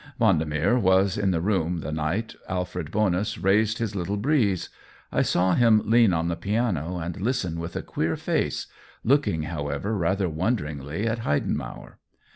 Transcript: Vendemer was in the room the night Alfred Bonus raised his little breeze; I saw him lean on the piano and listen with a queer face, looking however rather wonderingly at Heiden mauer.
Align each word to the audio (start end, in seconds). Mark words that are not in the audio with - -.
Vendemer 0.19 0.79
was 0.81 1.15
in 1.15 1.29
the 1.29 1.41
room 1.41 1.81
the 1.81 1.91
night 1.91 2.33
Alfred 2.49 2.89
Bonus 2.89 3.37
raised 3.37 3.77
his 3.77 3.95
little 3.95 4.17
breeze; 4.17 4.69
I 5.11 5.21
saw 5.21 5.53
him 5.53 5.83
lean 5.85 6.11
on 6.11 6.27
the 6.27 6.35
piano 6.35 6.97
and 6.97 7.21
listen 7.21 7.59
with 7.59 7.75
a 7.75 7.83
queer 7.83 8.15
face, 8.15 8.65
looking 9.03 9.43
however 9.43 9.95
rather 9.95 10.27
wonderingly 10.27 11.05
at 11.05 11.19
Heiden 11.19 11.55
mauer. 11.55 11.99